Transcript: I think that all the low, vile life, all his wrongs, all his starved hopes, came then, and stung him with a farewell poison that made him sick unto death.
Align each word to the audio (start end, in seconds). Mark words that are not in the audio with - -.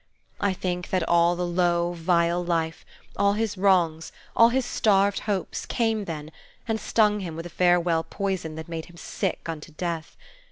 I 0.39 0.53
think 0.53 0.89
that 0.89 1.07
all 1.07 1.35
the 1.35 1.45
low, 1.45 1.93
vile 1.93 2.43
life, 2.43 2.83
all 3.17 3.33
his 3.33 3.55
wrongs, 3.55 4.11
all 4.35 4.49
his 4.49 4.65
starved 4.65 5.19
hopes, 5.19 5.67
came 5.67 6.05
then, 6.05 6.31
and 6.67 6.79
stung 6.79 7.19
him 7.19 7.35
with 7.35 7.45
a 7.45 7.49
farewell 7.49 8.03
poison 8.03 8.55
that 8.55 8.67
made 8.67 8.85
him 8.85 8.97
sick 8.97 9.41
unto 9.45 9.71
death. 9.73 10.17